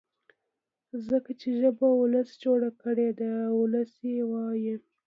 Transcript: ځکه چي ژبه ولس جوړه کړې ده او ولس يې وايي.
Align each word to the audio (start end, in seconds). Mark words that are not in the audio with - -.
ځکه 1.07 1.31
چي 1.39 1.49
ژبه 1.59 1.87
ولس 1.93 2.29
جوړه 2.43 2.69
کړې 2.81 3.09
ده 3.19 3.31
او 3.49 3.55
ولس 3.63 3.91
يې 4.11 4.19
وايي. 4.31 4.75